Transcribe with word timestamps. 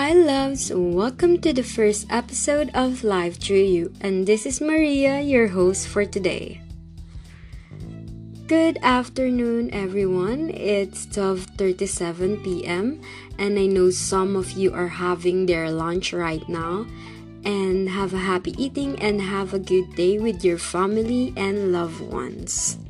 Hi, 0.00 0.14
loves! 0.14 0.72
Welcome 0.72 1.44
to 1.44 1.52
the 1.52 1.62
first 1.62 2.06
episode 2.08 2.70
of 2.72 3.04
Live 3.04 3.36
Through 3.36 3.68
You, 3.68 3.92
and 4.00 4.24
this 4.24 4.46
is 4.46 4.58
Maria, 4.58 5.20
your 5.20 5.48
host 5.48 5.88
for 5.88 6.06
today. 6.06 6.62
Good 8.46 8.78
afternoon, 8.80 9.68
everyone. 9.76 10.56
It's 10.56 11.04
12:37 11.04 12.40
p.m., 12.40 13.04
and 13.36 13.60
I 13.60 13.68
know 13.68 13.92
some 13.92 14.40
of 14.40 14.56
you 14.56 14.72
are 14.72 14.88
having 14.88 15.44
their 15.44 15.68
lunch 15.68 16.16
right 16.16 16.48
now. 16.48 16.88
And 17.44 17.92
have 17.92 18.16
a 18.16 18.24
happy 18.24 18.56
eating 18.56 18.96
and 19.04 19.20
have 19.20 19.52
a 19.52 19.60
good 19.60 19.92
day 20.00 20.16
with 20.16 20.40
your 20.40 20.56
family 20.56 21.36
and 21.36 21.76
loved 21.76 22.00
ones. 22.00 22.80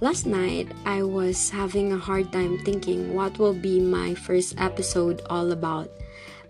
Last 0.00 0.24
night, 0.24 0.72
I 0.86 1.02
was 1.02 1.50
having 1.50 1.92
a 1.92 2.00
hard 2.00 2.32
time 2.32 2.56
thinking 2.64 3.12
what 3.12 3.36
will 3.36 3.52
be 3.52 3.80
my 3.84 4.14
first 4.14 4.56
episode 4.56 5.20
all 5.28 5.52
about. 5.52 5.92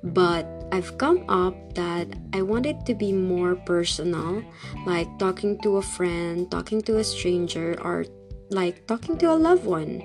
But 0.05 0.47
I've 0.71 0.97
come 0.99 1.27
up 1.29 1.75
that 1.75 2.07
I 2.33 2.43
wanted 2.43 2.87
to 2.87 2.95
be 2.95 3.11
more 3.13 3.57
personal, 3.57 4.45
like 4.87 5.11
talking 5.19 5.59
to 5.67 5.79
a 5.79 5.83
friend, 5.83 6.49
talking 6.49 6.81
to 6.83 6.99
a 6.99 7.05
stranger, 7.05 7.75
or 7.83 8.07
like 8.51 8.87
talking 8.87 9.19
to 9.19 9.33
a 9.33 9.35
loved 9.35 9.67
one. 9.67 9.99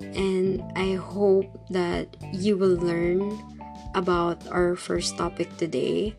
And 0.00 0.64
I 0.74 0.96
hope 0.96 1.52
that 1.68 2.16
you 2.32 2.56
will 2.56 2.80
learn 2.80 3.36
about 3.94 4.48
our 4.48 4.76
first 4.76 5.18
topic 5.18 5.54
today. 5.58 6.16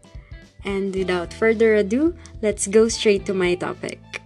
And 0.63 0.93
without 0.93 1.33
further 1.33 1.73
ado, 1.81 2.13
let's 2.43 2.67
go 2.67 2.89
straight 2.89 3.25
to 3.25 3.33
my 3.33 3.55
topic. 3.55 4.22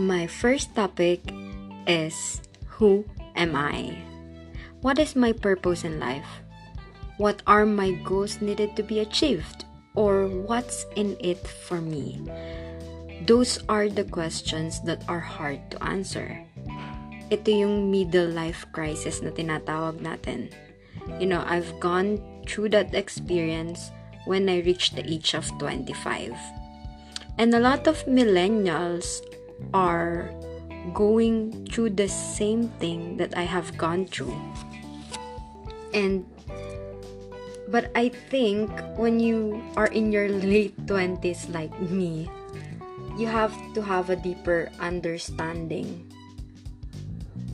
My 0.00 0.24
first 0.24 0.72
topic 0.72 1.20
is 1.84 2.40
Who 2.80 3.04
am 3.36 3.52
I? 3.52 4.00
What 4.80 4.96
is 4.96 5.12
my 5.12 5.36
purpose 5.36 5.84
in 5.84 6.00
life? 6.00 6.40
What 7.20 7.44
are 7.44 7.68
my 7.68 8.00
goals 8.00 8.40
needed 8.40 8.80
to 8.80 8.82
be 8.82 9.04
achieved? 9.04 9.68
Or 9.92 10.24
what's 10.24 10.88
in 10.96 11.20
it 11.20 11.44
for 11.44 11.84
me? 11.84 12.16
Those 13.28 13.60
are 13.68 13.92
the 13.92 14.08
questions 14.08 14.80
that 14.88 15.04
are 15.04 15.20
hard 15.20 15.60
to 15.76 15.84
answer. 15.84 16.48
Ito 17.28 17.52
yung 17.52 17.92
middle 17.92 18.32
life 18.32 18.64
crisis 18.72 19.20
na 19.20 19.36
tinatawag 19.36 20.00
natin. 20.00 20.48
You 21.20 21.28
know, 21.28 21.44
I've 21.44 21.76
gone 21.76 22.24
through 22.48 22.72
that 22.72 22.96
experience 22.96 23.92
when 24.24 24.48
I 24.48 24.64
reached 24.64 24.96
the 24.96 25.04
age 25.04 25.36
of 25.36 25.44
25. 25.60 26.32
And 27.36 27.52
a 27.52 27.60
lot 27.60 27.84
of 27.84 28.00
millennials 28.08 29.20
are 29.72 30.30
going 30.92 31.66
through 31.68 31.90
the 31.90 32.08
same 32.08 32.68
thing 32.80 33.16
that 33.16 33.36
I 33.36 33.44
have 33.44 33.76
gone 33.76 34.06
through. 34.06 34.36
And 35.92 36.24
but 37.70 37.90
I 37.94 38.10
think 38.30 38.70
when 38.98 39.20
you 39.20 39.62
are 39.76 39.86
in 39.86 40.10
your 40.10 40.28
late 40.28 40.74
20s 40.86 41.52
like 41.54 41.70
me, 41.86 42.26
you 43.16 43.26
have 43.26 43.54
to 43.74 43.82
have 43.82 44.10
a 44.10 44.16
deeper 44.18 44.70
understanding 44.80 46.10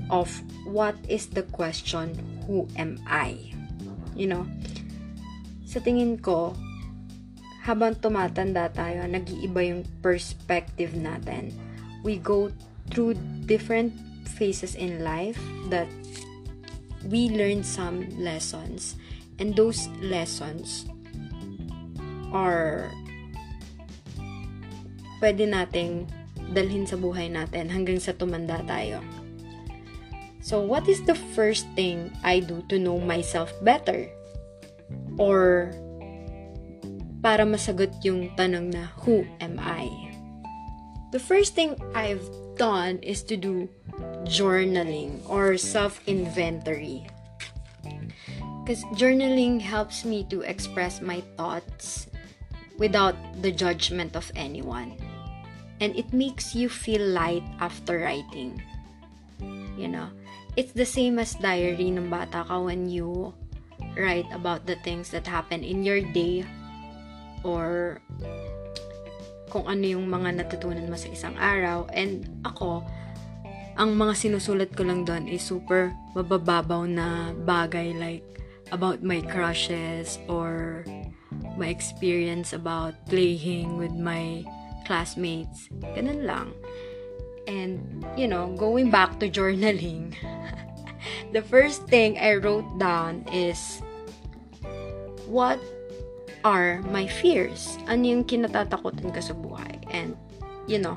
of 0.09 0.31
what 0.65 0.95
is 1.09 1.27
the 1.27 1.43
question, 1.53 2.15
who 2.47 2.69
am 2.79 3.03
I? 3.05 3.37
You 4.17 4.33
know, 4.33 4.45
sa 5.67 5.83
tingin 5.83 6.23
ko, 6.23 6.57
habang 7.67 7.99
tumatanda 7.99 8.71
tayo, 8.71 9.05
nag-iiba 9.05 9.61
yung 9.67 9.83
perspective 10.01 10.95
natin 10.95 11.66
we 12.07 12.23
go 12.23 12.55
through 12.95 13.19
different 13.51 13.91
phases 14.39 14.79
in 14.79 15.03
life 15.03 15.43
that 15.75 15.91
we 17.11 17.27
learn 17.35 17.67
some 17.67 18.07
lessons 18.15 18.95
and 19.43 19.59
those 19.59 19.91
lessons 19.99 20.87
are 22.31 22.87
pwede 25.19 25.43
nating 25.50 26.06
dalhin 26.55 26.87
sa 26.87 26.94
buhay 26.94 27.27
natin 27.27 27.67
hanggang 27.67 27.99
sa 27.99 28.15
tumanda 28.15 28.62
tayo. 28.71 29.03
So, 30.47 30.62
what 30.62 30.87
is 30.87 31.03
the 31.03 31.19
first 31.34 31.67
thing 31.75 32.15
I 32.23 32.38
do 32.38 32.62
to 32.71 32.78
know 32.78 33.03
myself 33.03 33.50
better? 33.67 34.06
Or 35.19 35.75
para 37.19 37.43
masagot 37.43 37.99
yung 38.06 38.31
tanong 38.38 38.71
na, 38.71 38.94
who 39.03 39.27
am 39.43 39.59
I? 39.59 40.06
The 41.16 41.25
first 41.25 41.56
thing 41.56 41.81
I've 41.97 42.28
done 42.60 43.00
is 43.00 43.25
to 43.32 43.41
do 43.41 43.72
journaling 44.28 45.25
or 45.25 45.56
self 45.56 46.04
inventory. 46.04 47.09
Because 48.60 48.84
journaling 48.93 49.65
helps 49.65 50.05
me 50.05 50.28
to 50.28 50.44
express 50.44 51.00
my 51.00 51.25
thoughts 51.41 52.12
without 52.76 53.16
the 53.41 53.49
judgment 53.49 54.12
of 54.12 54.28
anyone. 54.37 55.00
And 55.81 55.97
it 55.97 56.12
makes 56.12 56.53
you 56.53 56.69
feel 56.69 57.00
light 57.00 57.49
after 57.65 58.05
writing. 58.05 58.60
You 59.41 59.88
know, 59.88 60.12
it's 60.53 60.76
the 60.76 60.84
same 60.84 61.16
as 61.16 61.32
diary 61.41 61.97
ng 61.97 62.12
bata 62.12 62.44
ka 62.44 62.60
when 62.60 62.93
you 62.93 63.32
write 63.97 64.28
about 64.37 64.69
the 64.69 64.76
things 64.84 65.09
that 65.16 65.25
happen 65.25 65.65
in 65.65 65.81
your 65.81 66.05
day 66.12 66.44
or 67.41 68.05
kung 69.51 69.67
ano 69.67 69.84
yung 69.87 70.07
mga 70.11 70.43
natutunan 70.43 70.87
mo 70.91 70.97
sa 70.99 71.11
isang 71.11 71.34
araw. 71.39 71.87
And 71.95 72.27
ako, 72.43 72.83
ang 73.77 73.93
mga 73.95 74.15
sinusulat 74.17 74.73
ko 74.73 74.89
lang 74.89 75.05
doon 75.05 75.29
is 75.29 75.45
super 75.45 75.93
mabababaw 76.17 76.89
na 76.89 77.37
bagay 77.45 77.93
like 77.93 78.25
about 78.73 79.05
my 79.05 79.21
crushes 79.21 80.19
or 80.27 80.83
my 81.61 81.69
experience 81.69 82.56
about 82.56 82.97
playing 83.06 83.77
with 83.77 83.93
my 83.93 84.43
classmates. 84.89 85.69
Ganun 85.95 86.25
lang. 86.25 86.56
And, 87.47 88.03
you 88.19 88.27
know, 88.27 88.51
going 88.59 88.91
back 88.91 89.21
to 89.21 89.31
journaling, 89.31 90.17
the 91.37 91.43
first 91.43 91.87
thing 91.87 92.19
I 92.19 92.43
wrote 92.43 92.67
down 92.79 93.23
is 93.31 93.83
what 95.29 95.61
are 96.47 96.79
my 96.95 97.11
fears. 97.11 97.75
Ano 97.91 98.07
yung 98.07 98.23
kinatatakutan 98.23 99.11
ka 99.11 99.19
sa 99.19 99.34
buhay. 99.34 99.83
And, 99.91 100.15
you 100.71 100.79
know, 100.79 100.95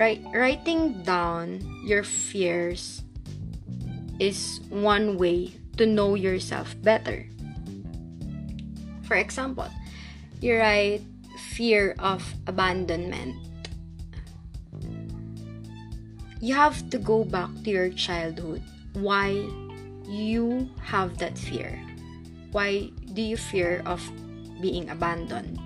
write, 0.00 0.24
writing 0.32 1.04
down 1.04 1.60
your 1.84 2.00
fears 2.00 3.04
is 4.16 4.64
one 4.72 5.20
way 5.20 5.52
to 5.76 5.84
know 5.84 6.16
yourself 6.16 6.72
better. 6.80 7.28
For 9.04 9.20
example, 9.20 9.68
you 10.40 10.56
write 10.56 11.04
fear 11.52 11.92
of 12.00 12.24
abandonment. 12.48 13.36
You 16.40 16.56
have 16.56 16.88
to 16.88 16.96
go 16.96 17.24
back 17.24 17.52
to 17.64 17.70
your 17.70 17.92
childhood. 17.92 18.64
Why 18.96 19.44
you 20.08 20.72
have 20.80 21.20
that 21.20 21.36
fear? 21.36 21.76
Why 22.52 22.88
do 23.12 23.20
you 23.20 23.36
fear 23.36 23.82
of 23.84 24.00
being 24.64 24.88
abandoned. 24.88 25.60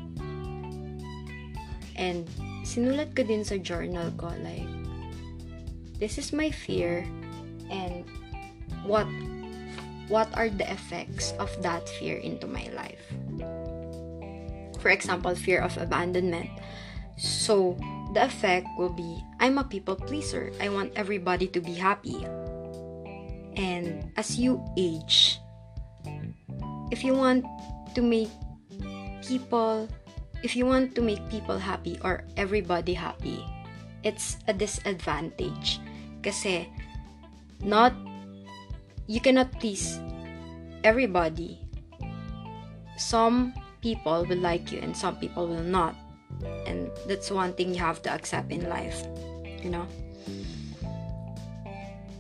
And 1.95 2.27
sinulat 2.67 3.15
ko 3.15 3.23
din 3.23 3.47
sa 3.47 3.63
journal 3.63 4.11
ko 4.19 4.35
like 4.43 4.67
this 6.03 6.19
is 6.19 6.35
my 6.35 6.51
fear 6.51 7.07
and 7.71 8.03
what 8.83 9.07
what 10.11 10.27
are 10.35 10.51
the 10.51 10.67
effects 10.67 11.31
of 11.39 11.51
that 11.63 11.87
fear 12.03 12.19
into 12.19 12.51
my 12.51 12.67
life. 12.75 13.03
For 14.83 14.91
example, 14.91 15.35
fear 15.35 15.63
of 15.63 15.79
abandonment. 15.79 16.51
So, 17.19 17.75
the 18.15 18.25
effect 18.25 18.67
will 18.79 18.95
be 18.95 19.23
I'm 19.39 19.59
a 19.59 19.67
people 19.67 19.95
pleaser. 19.95 20.51
I 20.59 20.71
want 20.71 20.95
everybody 20.95 21.47
to 21.55 21.61
be 21.61 21.75
happy. 21.75 22.19
And 23.59 24.11
as 24.17 24.39
you 24.39 24.63
age, 24.79 25.43
if 26.95 27.03
you 27.03 27.13
want 27.13 27.45
to 27.95 28.01
make 28.01 28.31
people, 29.23 29.89
if 30.43 30.55
you 30.57 30.67
want 30.67 30.95
to 30.95 31.03
make 31.03 31.23
people 31.31 31.59
happy 31.59 31.99
or 32.03 32.25
everybody 32.37 32.95
happy, 32.95 33.45
it's 34.05 34.39
a 34.47 34.53
disadvantage. 34.53 35.81
Kasi, 36.23 36.69
not, 37.63 37.95
you 39.07 39.21
cannot 39.21 39.53
please 39.59 39.99
everybody. 40.85 41.59
Some 42.97 43.55
people 43.83 44.25
will 44.27 44.43
like 44.43 44.73
you 44.73 44.79
and 44.81 44.97
some 44.97 45.17
people 45.17 45.47
will 45.47 45.67
not. 45.67 45.95
And 46.67 46.91
that's 47.07 47.31
one 47.31 47.53
thing 47.55 47.75
you 47.75 47.81
have 47.81 48.03
to 48.03 48.11
accept 48.11 48.51
in 48.51 48.69
life. 48.69 49.03
You 49.63 49.71
know? 49.71 49.87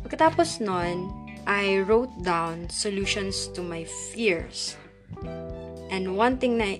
Pagkatapos 0.02 0.60
nun, 0.60 1.10
I 1.46 1.80
wrote 1.84 2.12
down 2.22 2.68
solutions 2.70 3.48
to 3.52 3.62
my 3.62 3.84
fears. 4.12 4.76
And 5.90 6.16
one 6.16 6.36
thing 6.36 6.58
na 6.60 6.78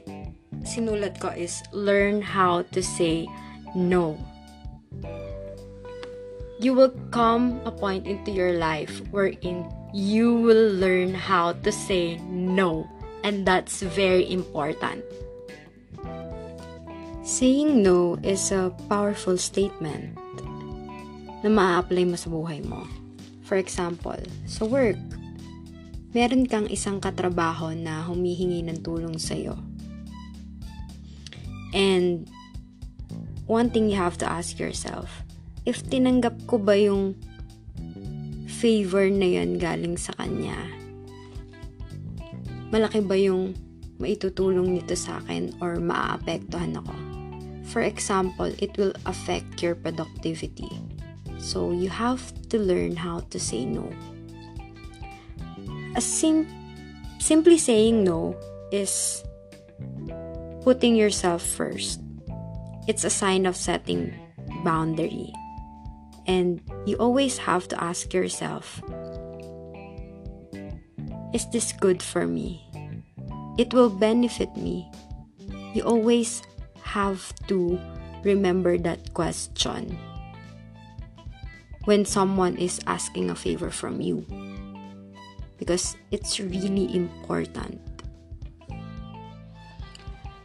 sinulat 0.65 1.21
ko 1.21 1.33
is 1.33 1.63
learn 1.73 2.21
how 2.21 2.63
to 2.73 2.81
say 2.83 3.27
no. 3.75 4.17
You 6.59 6.75
will 6.75 6.91
come 7.15 7.63
a 7.65 7.71
point 7.71 8.07
into 8.07 8.35
your 8.35 8.59
life 8.59 9.01
wherein 9.15 9.63
you 9.95 10.35
will 10.35 10.75
learn 10.75 11.15
how 11.15 11.55
to 11.63 11.71
say 11.71 12.19
no. 12.27 12.87
And 13.23 13.47
that's 13.47 13.83
very 13.83 14.27
important. 14.31 15.05
Saying 17.23 17.83
no 17.83 18.17
is 18.25 18.51
a 18.51 18.75
powerful 18.89 19.37
statement 19.37 20.17
na 21.45 21.51
maa-apply 21.53 22.09
mo 22.09 22.17
sa 22.19 22.33
buhay 22.33 22.65
mo. 22.67 22.83
For 23.47 23.57
example, 23.57 24.19
sa 24.51 24.67
work, 24.67 24.99
meron 26.17 26.49
kang 26.49 26.65
isang 26.73 27.01
katrabaho 27.03 27.77
na 27.77 28.05
humihingi 28.09 28.65
ng 28.65 28.81
tulong 28.81 29.21
sa'yo. 29.21 29.61
And 31.77 32.25
one 33.45 33.69
thing 33.69 33.93
you 33.93 34.01
have 34.01 34.17
to 34.25 34.29
ask 34.29 34.57
yourself, 34.57 35.25
if 35.69 35.85
tinanggap 35.85 36.49
ko 36.49 36.57
ba 36.57 36.81
yung 36.81 37.13
favor 38.49 39.07
na 39.13 39.39
yan 39.39 39.61
galing 39.61 40.01
sa 40.01 40.17
kanya, 40.17 40.57
malaki 42.73 43.05
ba 43.05 43.17
yung 43.21 43.53
maitutulong 44.01 44.81
nito 44.81 44.97
sa 44.97 45.21
akin 45.21 45.53
or 45.61 45.77
maaapektuhan 45.77 46.81
ako? 46.81 46.97
For 47.69 47.85
example, 47.85 48.49
it 48.65 48.73
will 48.81 48.97
affect 49.05 49.61
your 49.61 49.77
productivity. 49.77 50.73
So 51.37 51.71
you 51.71 51.93
have 51.93 52.25
to 52.49 52.57
learn 52.57 52.97
how 52.97 53.29
to 53.29 53.37
say 53.37 53.69
no. 53.69 53.93
A 55.99 56.01
sim- 56.01 56.47
simply 57.19 57.59
saying 57.59 58.07
no 58.07 58.39
is 58.71 59.27
putting 60.63 60.95
yourself 60.95 61.43
first. 61.43 61.99
It's 62.87 63.03
a 63.03 63.11
sign 63.11 63.51
of 63.51 63.59
setting 63.59 64.15
boundary. 64.63 65.35
And 66.31 66.63
you 66.87 66.95
always 67.03 67.43
have 67.43 67.67
to 67.75 67.83
ask 67.83 68.15
yourself, 68.15 68.79
is 71.35 71.51
this 71.51 71.75
good 71.75 71.99
for 71.99 72.31
me? 72.31 72.63
It 73.59 73.75
will 73.75 73.91
benefit 73.91 74.55
me. 74.55 74.87
You 75.75 75.83
always 75.83 76.47
have 76.87 77.35
to 77.51 77.75
remember 78.23 78.79
that 78.87 79.15
question 79.15 79.99
when 81.91 82.05
someone 82.05 82.55
is 82.55 82.79
asking 82.87 83.31
a 83.31 83.35
favor 83.35 83.75
from 83.75 84.01
you 84.01 84.23
because 85.59 85.97
it's 86.11 86.41
really 86.41 86.95
important. 86.95 87.81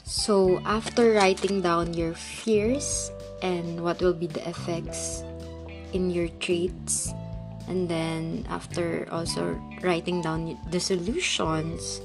So, 0.04 0.62
after 0.66 1.14
writing 1.14 1.62
down 1.62 1.94
your 1.94 2.14
fears 2.14 3.10
and 3.42 3.82
what 3.82 4.02
will 4.02 4.14
be 4.14 4.28
the 4.28 4.48
effects 4.48 5.24
in 5.94 6.12
your 6.12 6.28
traits, 6.38 7.14
and 7.68 7.88
then 7.88 8.46
after 8.50 9.08
also 9.10 9.58
writing 9.82 10.22
down 10.22 10.60
the 10.70 10.80
solutions, 10.80 12.02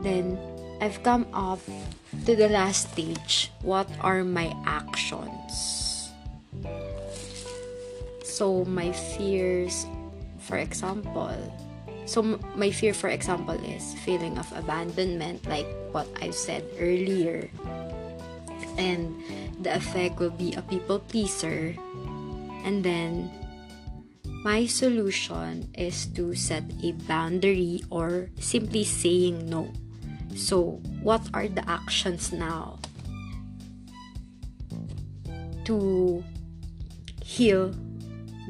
then 0.00 0.38
I've 0.80 1.02
come 1.02 1.26
up 1.32 1.60
to 2.26 2.34
the 2.34 2.48
last 2.48 2.92
stage. 2.92 3.52
What 3.62 3.88
are 4.00 4.24
my 4.24 4.50
actions? 4.64 6.10
So, 8.24 8.64
my 8.64 8.90
fears, 8.92 9.84
for 10.50 10.58
example, 10.58 11.30
so 12.10 12.26
my 12.58 12.74
fear, 12.74 12.90
for 12.90 13.06
example, 13.06 13.54
is 13.62 13.94
feeling 14.02 14.34
of 14.34 14.50
abandonment, 14.50 15.46
like 15.46 15.70
what 15.94 16.10
I've 16.18 16.34
said 16.34 16.66
earlier. 16.74 17.46
And 18.74 19.14
the 19.62 19.78
effect 19.78 20.18
will 20.18 20.34
be 20.34 20.58
a 20.58 20.62
people 20.66 20.98
pleaser. 20.98 21.78
And 22.66 22.82
then, 22.82 23.30
my 24.42 24.66
solution 24.66 25.70
is 25.78 26.10
to 26.18 26.34
set 26.34 26.66
a 26.82 26.98
boundary 27.06 27.86
or 27.94 28.34
simply 28.42 28.82
saying 28.82 29.46
no. 29.46 29.70
So, 30.34 30.82
what 31.06 31.22
are 31.30 31.46
the 31.46 31.62
actions 31.70 32.34
now 32.34 32.82
to 35.70 36.24
heal 37.22 37.70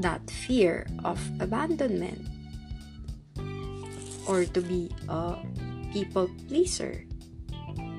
that 0.00 0.24
fear 0.30 0.86
of 1.04 1.20
abandonment 1.40 2.26
or 4.26 4.44
to 4.44 4.60
be 4.60 4.90
a 5.08 5.36
people 5.92 6.30
pleaser. 6.48 7.04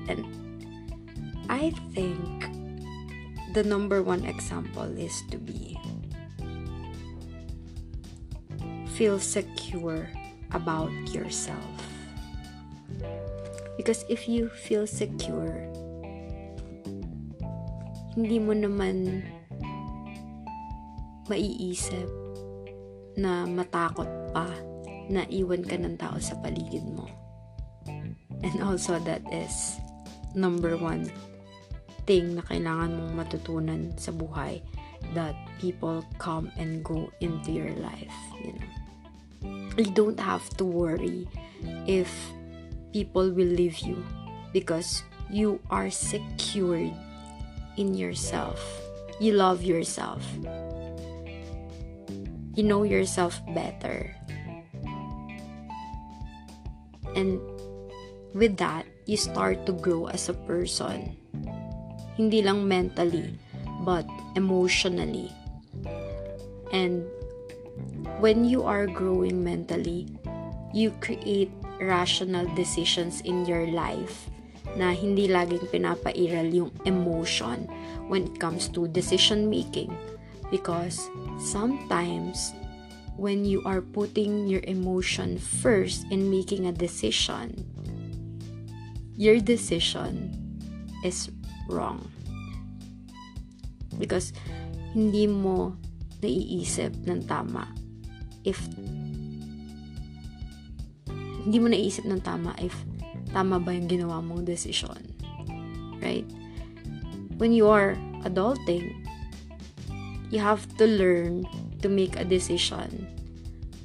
And 0.08 0.26
I 1.48 1.70
think 1.94 2.18
the 3.54 3.62
number 3.62 4.02
one 4.02 4.24
example 4.24 4.88
is 4.98 5.22
to 5.30 5.38
be 5.38 5.78
feel 8.96 9.18
secure 9.18 10.08
about 10.52 10.92
yourself. 11.12 11.64
Because 13.76 14.04
if 14.08 14.28
you 14.28 14.48
feel 14.48 14.86
secure, 14.86 15.64
hindi 18.12 18.36
mo 18.36 18.52
naman 18.52 19.24
maiisip 21.30 22.08
na 23.16 23.44
matakot 23.44 24.08
pa 24.32 24.48
na 25.12 25.26
iwan 25.28 25.62
ka 25.66 25.76
ng 25.76 25.96
tao 26.00 26.16
sa 26.18 26.38
paligid 26.40 26.84
mo. 26.88 27.06
And 28.42 28.58
also 28.64 28.98
that 29.06 29.22
is 29.30 29.78
number 30.34 30.74
one 30.74 31.06
thing 32.08 32.34
na 32.34 32.42
kailangan 32.46 32.98
mong 32.98 33.12
matutunan 33.14 33.94
sa 33.94 34.10
buhay 34.10 34.64
that 35.14 35.36
people 35.62 36.02
come 36.18 36.50
and 36.58 36.82
go 36.82 37.10
into 37.20 37.52
your 37.52 37.70
life, 37.78 38.16
you 38.42 38.54
know. 38.56 38.70
You 39.78 39.90
don't 39.94 40.20
have 40.20 40.44
to 40.60 40.64
worry 40.64 41.26
if 41.86 42.10
people 42.92 43.30
will 43.30 43.48
leave 43.48 43.78
you 43.80 43.98
because 44.52 45.02
you 45.30 45.58
are 45.70 45.90
secured 45.90 46.92
in 47.76 47.94
yourself. 47.94 48.60
You 49.18 49.38
love 49.38 49.62
yourself 49.62 50.22
you 52.54 52.62
know 52.62 52.82
yourself 52.82 53.40
better. 53.54 54.14
And 57.16 57.40
with 58.34 58.56
that, 58.58 58.86
you 59.06 59.16
start 59.16 59.66
to 59.66 59.72
grow 59.72 60.06
as 60.08 60.28
a 60.28 60.36
person. 60.48 61.16
Hindi 62.16 62.42
lang 62.42 62.68
mentally, 62.68 63.36
but 63.84 64.08
emotionally. 64.36 65.32
And 66.72 67.04
when 68.20 68.44
you 68.44 68.64
are 68.64 68.86
growing 68.86 69.44
mentally, 69.44 70.08
you 70.72 70.92
create 71.00 71.52
rational 71.80 72.48
decisions 72.54 73.20
in 73.22 73.44
your 73.44 73.68
life 73.68 74.28
na 74.76 74.96
hindi 74.96 75.28
laging 75.28 75.68
pinapairal 75.68 76.48
yung 76.48 76.72
emotion 76.88 77.68
when 78.08 78.24
it 78.24 78.36
comes 78.40 78.72
to 78.72 78.88
decision 78.88 79.52
making 79.52 79.92
because 80.52 81.08
sometimes 81.40 82.52
when 83.16 83.48
you 83.48 83.64
are 83.64 83.80
putting 83.80 84.46
your 84.46 84.60
emotion 84.68 85.40
first 85.40 86.04
in 86.12 86.28
making 86.28 86.68
a 86.68 86.72
decision, 86.76 87.56
your 89.16 89.40
decision 89.40 90.36
is 91.00 91.32
wrong. 91.72 92.04
Because 93.96 94.36
hindi 94.92 95.24
mo 95.24 95.72
naiisip 96.20 96.92
ng 97.08 97.24
tama 97.24 97.64
if 98.44 98.60
hindi 101.42 101.58
mo 101.58 101.66
naiisip 101.72 102.04
ng 102.06 102.20
tama 102.22 102.54
if 102.62 102.76
tama 103.32 103.58
ba 103.58 103.72
yung 103.72 103.88
ginawa 103.88 104.20
mong 104.20 104.44
decision. 104.44 105.00
Right? 105.98 106.28
When 107.40 107.50
you 107.56 107.66
are 107.72 107.96
adulting, 108.22 109.01
you 110.32 110.40
have 110.40 110.64
to 110.80 110.88
learn 110.88 111.44
to 111.84 111.88
make 111.92 112.16
a 112.16 112.24
decision 112.24 113.04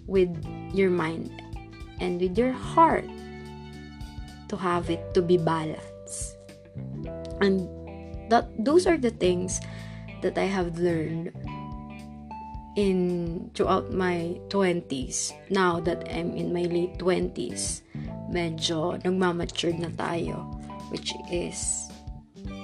with 0.08 0.32
your 0.72 0.90
mind 0.90 1.28
and 2.00 2.24
with 2.24 2.40
your 2.40 2.56
heart 2.56 3.06
to 4.48 4.56
have 4.56 4.90
it 4.90 5.04
to 5.14 5.22
be 5.22 5.36
balanced. 5.36 6.40
And 7.44 7.68
that 8.30 8.48
those 8.60 8.88
are 8.88 8.98
the 8.98 9.12
things 9.12 9.60
that 10.22 10.38
i 10.38 10.46
have 10.46 10.78
learned 10.78 11.32
in 12.76 13.50
throughout 13.56 13.92
my 13.92 14.38
20s 14.50 15.34
now 15.50 15.80
that 15.80 16.06
i'm 16.12 16.36
in 16.36 16.54
my 16.54 16.64
late 16.70 16.94
20s 17.00 17.82
medyo 18.30 19.00
nagmamature 19.02 19.74
na 19.74 19.90
tayo 19.96 20.46
which 20.92 21.16
is 21.32 21.87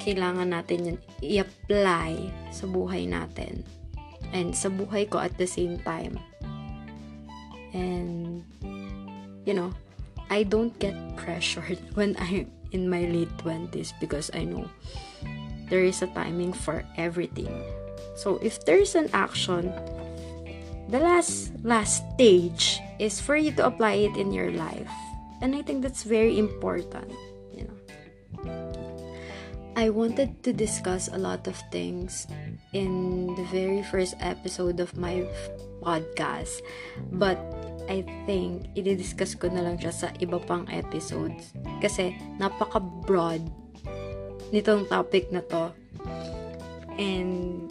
kailangan 0.03 0.51
natin 0.51 0.79
yun 0.83 0.97
i-apply 1.23 2.29
sa 2.51 2.67
buhay 2.67 3.07
natin. 3.07 3.63
And 4.35 4.51
sa 4.51 4.67
buhay 4.67 5.07
ko 5.07 5.23
at 5.23 5.39
the 5.39 5.47
same 5.47 5.79
time. 5.87 6.19
And, 7.71 8.43
you 9.47 9.55
know, 9.55 9.71
I 10.27 10.43
don't 10.43 10.75
get 10.77 10.93
pressured 11.15 11.79
when 11.97 12.19
I'm 12.19 12.51
in 12.75 12.91
my 12.91 13.07
late 13.07 13.31
20s 13.39 13.95
because 14.03 14.27
I 14.35 14.43
know 14.43 14.67
there 15.71 15.87
is 15.87 16.03
a 16.03 16.11
timing 16.11 16.51
for 16.51 16.83
everything. 16.97 17.53
So, 18.13 18.37
if 18.43 18.61
there's 18.65 18.93
an 18.93 19.09
action 19.13 19.73
the 20.93 20.99
last 20.99 21.49
last 21.63 22.03
stage 22.13 22.77
is 22.99 23.19
for 23.19 23.35
you 23.35 23.51
to 23.57 23.65
apply 23.65 24.05
it 24.05 24.13
in 24.13 24.29
your 24.29 24.51
life. 24.51 24.91
And 25.41 25.55
I 25.55 25.61
think 25.65 25.81
that's 25.81 26.03
very 26.03 26.37
important. 26.37 27.11
I 29.83 29.91
wanted 29.91 30.47
to 30.47 30.55
discuss 30.55 31.11
a 31.11 31.19
lot 31.19 31.43
of 31.43 31.59
things 31.67 32.23
in 32.71 33.27
the 33.35 33.43
very 33.51 33.83
first 33.83 34.15
episode 34.23 34.79
of 34.79 34.95
my 34.95 35.27
podcast. 35.83 36.63
But 37.11 37.35
I 37.91 38.07
think, 38.23 38.71
i-discuss 38.79 39.35
ko 39.35 39.51
na 39.51 39.59
lang 39.59 39.75
siya 39.83 39.91
sa 39.91 40.07
iba 40.23 40.39
pang 40.39 40.63
episodes. 40.71 41.51
Kasi, 41.83 42.15
napaka-broad 42.39 43.43
nitong 44.55 44.87
topic 44.87 45.27
na 45.35 45.43
to. 45.51 45.75
And, 46.95 47.67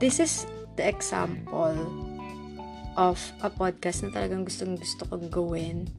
this 0.00 0.16
is 0.16 0.48
the 0.80 0.88
example 0.88 1.76
of 2.96 3.20
a 3.44 3.52
podcast 3.52 4.00
na 4.00 4.16
talagang 4.16 4.48
gustong 4.48 4.80
gusto 4.80 5.04
kong 5.12 5.28
gawin. 5.28 5.92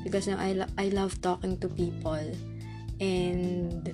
Because 0.00 0.24
you 0.24 0.32
know, 0.32 0.40
I, 0.40 0.56
lo- 0.56 0.72
I 0.80 0.88
love 0.96 1.20
talking 1.20 1.60
to 1.60 1.68
people. 1.68 2.24
And, 3.04 3.84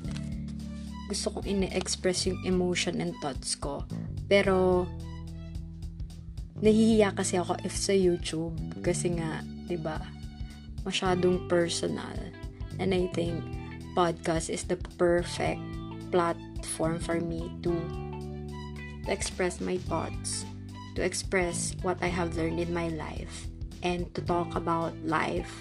gusto 1.13 1.29
kong 1.29 1.45
ini-express 1.45 2.25
yung 2.33 2.41
emotion 2.49 2.97
and 3.05 3.13
thoughts 3.21 3.53
ko. 3.53 3.85
Pero, 4.33 4.89
nahihiya 6.65 7.13
kasi 7.13 7.37
ako 7.37 7.61
if 7.69 7.77
sa 7.77 7.93
YouTube 7.93 8.57
kasi 8.81 9.13
nga, 9.13 9.45
ba? 9.77 10.01
Masyadong 10.89 11.49
personal. 11.49 12.17
And 12.81 12.97
I 12.97 13.13
think 13.13 13.45
podcast 13.93 14.49
is 14.49 14.65
the 14.65 14.81
perfect 14.97 15.61
platform 16.09 16.97
for 16.97 17.21
me 17.21 17.53
to, 17.65 17.73
to 19.05 19.09
express 19.13 19.61
my 19.61 19.77
thoughts, 19.89 20.49
to 20.97 21.05
express 21.05 21.77
what 21.85 22.01
I 22.01 22.09
have 22.09 22.37
learned 22.37 22.61
in 22.61 22.73
my 22.73 22.89
life, 22.93 23.49
and 23.85 24.09
to 24.17 24.21
talk 24.25 24.57
about 24.57 24.97
life, 25.05 25.53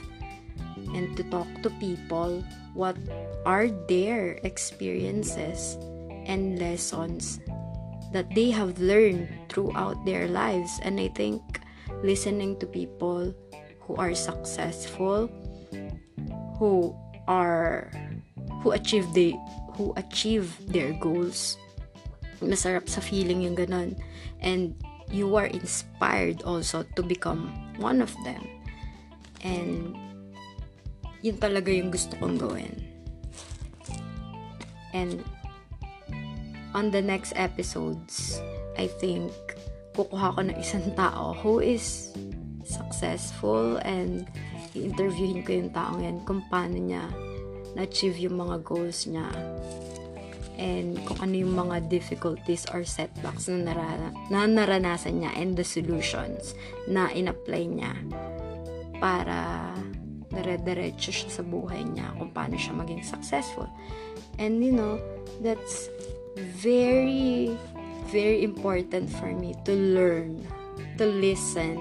and 0.93 1.15
to 1.17 1.23
talk 1.29 1.47
to 1.63 1.69
people 1.81 2.43
what 2.73 2.97
are 3.45 3.67
their 3.87 4.39
experiences 4.43 5.77
and 6.25 6.59
lessons 6.59 7.39
that 8.11 8.27
they 8.35 8.51
have 8.51 8.79
learned 8.79 9.27
throughout 9.49 10.05
their 10.05 10.27
lives. 10.27 10.79
And 10.83 10.99
I 10.99 11.07
think 11.09 11.41
listening 12.03 12.59
to 12.59 12.65
people 12.67 13.33
who 13.79 13.95
are 13.95 14.13
successful, 14.13 15.31
who 16.59 16.95
are 17.27 17.91
who 18.61 18.71
achieve 18.71 19.07
the 19.13 19.33
who 19.75 19.93
achieve 19.95 20.51
their 20.67 20.93
goals. 20.93 21.57
Masarap 22.41 22.89
sa 22.89 23.01
feeling 23.01 23.41
yung 23.41 23.55
ganun. 23.55 23.95
And 24.41 24.75
you 25.11 25.35
are 25.35 25.45
inspired 25.45 26.41
also 26.43 26.83
to 26.95 27.01
become 27.03 27.51
one 27.77 28.01
of 28.01 28.11
them. 28.25 28.41
And 29.43 29.93
yun 31.21 31.37
talaga 31.37 31.69
yung 31.69 31.93
gusto 31.93 32.17
kong 32.17 32.37
gawin. 32.37 32.73
And 34.91 35.23
on 36.75 36.91
the 36.91 37.01
next 37.01 37.33
episodes, 37.37 38.41
I 38.75 38.91
think, 38.99 39.31
kukuha 39.95 40.35
ko 40.35 40.39
ng 40.41 40.57
isang 40.59 40.87
tao 40.95 41.35
who 41.35 41.59
is 41.59 42.15
successful 42.63 43.77
and 43.83 44.27
i-interviewin 44.71 45.43
ko 45.43 45.51
yung 45.51 45.71
taong 45.75 45.99
yan 45.99 46.17
kung 46.23 46.39
paano 46.47 46.79
niya 46.79 47.03
na-achieve 47.75 48.15
yung 48.23 48.39
mga 48.39 48.63
goals 48.63 49.03
niya 49.03 49.27
and 50.55 50.95
kung 51.03 51.19
ano 51.19 51.33
yung 51.35 51.55
mga 51.57 51.91
difficulties 51.91 52.63
or 52.71 52.87
setbacks 52.87 53.51
na, 53.51 53.71
narana- 53.71 54.15
na 54.31 54.47
naranasan 54.47 55.23
niya 55.23 55.31
and 55.35 55.59
the 55.59 55.65
solutions 55.65 56.55
na 56.87 57.11
in-apply 57.11 57.67
niya 57.67 57.91
para 59.01 59.71
dire-diretso 60.31 61.11
siya 61.11 61.29
sa 61.29 61.43
buhay 61.43 61.83
niya 61.83 62.15
kung 62.15 62.31
paano 62.31 62.55
siya 62.55 62.73
maging 62.73 63.03
successful. 63.03 63.67
And 64.39 64.63
you 64.63 64.71
know, 64.71 64.97
that's 65.43 65.91
very, 66.35 67.53
very 68.09 68.43
important 68.43 69.11
for 69.11 69.31
me 69.35 69.55
to 69.67 69.73
learn, 69.75 70.47
to 70.97 71.05
listen 71.05 71.77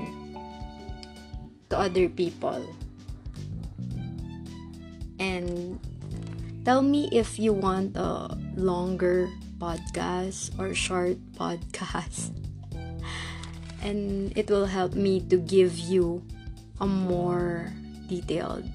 to 1.71 1.79
other 1.79 2.09
people. 2.11 2.61
And 5.21 5.79
tell 6.65 6.83
me 6.83 7.09
if 7.13 7.39
you 7.39 7.53
want 7.53 7.97
a 7.97 8.35
longer 8.57 9.29
podcast 9.61 10.57
or 10.59 10.75
short 10.75 11.21
podcast. 11.37 12.33
And 13.81 14.33
it 14.37 14.51
will 14.51 14.67
help 14.67 14.93
me 14.93 15.21
to 15.33 15.37
give 15.41 15.79
you 15.79 16.21
a 16.81 16.87
more 16.87 17.73
detailed 18.11 18.67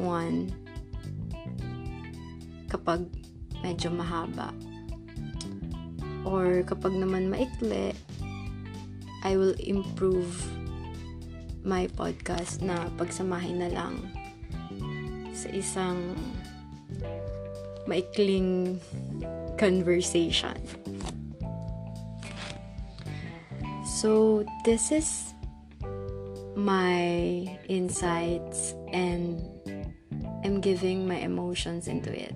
one 0.00 0.48
kapag 2.72 3.04
medyo 3.60 3.92
mahaba. 3.92 4.56
Or 6.24 6.64
kapag 6.64 6.96
naman 6.96 7.28
maikli, 7.28 7.92
I 9.22 9.36
will 9.36 9.54
improve 9.60 10.32
my 11.66 11.90
podcast 11.92 12.62
na 12.62 12.88
pagsamahin 12.94 13.62
na 13.62 13.70
lang 13.70 14.00
sa 15.34 15.50
isang 15.50 16.14
maikling 17.86 18.78
conversation. 19.58 20.54
So, 23.86 24.44
this 24.62 24.90
is 24.94 25.35
my 26.56 27.44
insights 27.68 28.72
and 28.88 29.44
I'm 30.42 30.60
giving 30.60 31.06
my 31.06 31.16
emotions 31.16 31.86
into 31.86 32.08
it. 32.08 32.34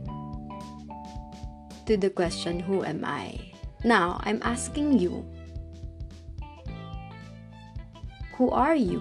To 1.86 1.96
the 1.96 2.10
question, 2.10 2.60
who 2.60 2.84
am 2.84 3.02
I? 3.02 3.40
Now, 3.82 4.20
I'm 4.22 4.40
asking 4.44 5.00
you, 5.00 5.24
who 8.36 8.50
are 8.50 8.76
you? 8.76 9.00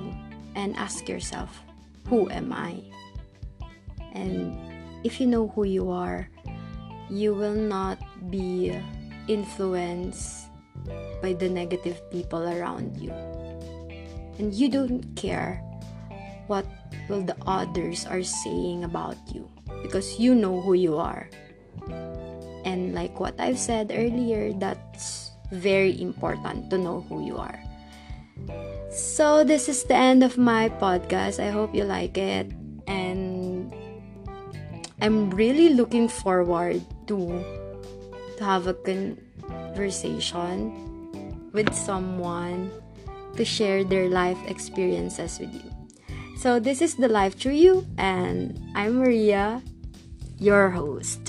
And 0.55 0.75
ask 0.75 1.07
yourself, 1.07 1.51
who 2.07 2.29
am 2.31 2.51
I? 2.51 2.81
And 4.13 4.57
if 5.03 5.21
you 5.21 5.27
know 5.27 5.47
who 5.49 5.63
you 5.63 5.91
are, 5.91 6.27
you 7.09 7.33
will 7.33 7.53
not 7.53 7.99
be 8.31 8.73
influenced 9.27 10.47
by 11.21 11.33
the 11.33 11.47
negative 11.47 12.01
people 12.09 12.47
around 12.49 12.97
you. 12.97 13.13
And 14.39 14.55
you 14.55 14.71
don't 14.71 15.03
care 15.15 15.61
what 16.47 16.65
will 17.11 17.21
the 17.21 17.37
others 17.45 18.07
are 18.07 18.23
saying 18.23 18.83
about 18.83 19.17
you 19.35 19.47
because 19.83 20.19
you 20.19 20.33
know 20.33 20.59
who 20.61 20.73
you 20.73 20.97
are. 20.97 21.29
And 22.65 22.95
like 22.95 23.19
what 23.19 23.39
I've 23.39 23.59
said 23.59 23.91
earlier, 23.93 24.51
that's 24.53 25.29
very 25.51 26.01
important 26.01 26.69
to 26.69 26.77
know 26.77 27.01
who 27.09 27.25
you 27.25 27.37
are. 27.37 27.59
So, 28.89 29.43
this 29.43 29.67
is 29.69 29.83
the 29.83 29.95
end 29.95 30.23
of 30.23 30.37
my 30.37 30.69
podcast. 30.69 31.43
I 31.43 31.49
hope 31.51 31.75
you 31.75 31.83
like 31.83 32.17
it. 32.17 32.49
And 32.87 33.73
I'm 35.01 35.29
really 35.29 35.69
looking 35.69 36.09
forward 36.09 36.81
to, 37.07 37.43
to 38.37 38.43
have 38.43 38.67
a 38.67 38.73
conversation 38.73 40.73
with 41.53 41.73
someone 41.73 42.69
to 43.39 43.45
share 43.47 43.87
their 43.87 44.11
life 44.11 44.37
experiences 44.51 45.39
with 45.39 45.55
you. 45.55 45.63
So, 46.35 46.59
this 46.59 46.83
is 46.83 46.95
the 46.95 47.07
Life 47.07 47.39
Through 47.39 47.55
You, 47.55 47.87
and 47.97 48.59
I'm 48.75 48.99
Maria, 48.99 49.63
your 50.37 50.69
host. 50.69 51.28